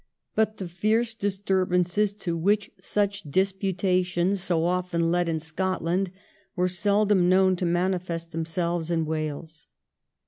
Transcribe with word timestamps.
But 0.33 0.57
the 0.57 0.67
fierce 0.67 1.13
disturbances 1.13 2.11
to 2.21 2.35
which 2.35 2.71
such 2.79 3.21
disputations 3.21 4.41
so 4.41 4.65
often 4.65 5.11
led 5.11 5.29
in 5.29 5.39
Scotland 5.39 6.09
were 6.55 6.67
seldom 6.67 7.29
known 7.29 7.55
to 7.57 7.67
manifest 7.67 8.31
themselves 8.31 8.89
in 8.89 9.05
Wales. 9.05 9.67